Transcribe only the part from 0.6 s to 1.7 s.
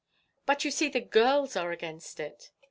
you see the girls